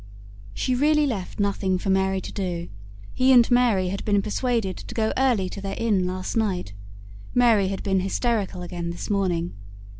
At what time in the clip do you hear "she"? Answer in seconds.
0.55-0.73